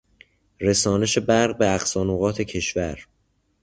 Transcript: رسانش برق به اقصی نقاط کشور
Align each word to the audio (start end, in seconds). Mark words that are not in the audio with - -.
رسانش 0.59 1.17
برق 1.17 1.57
به 1.57 1.69
اقصی 1.71 2.03
نقاط 2.03 2.41
کشور 2.41 3.07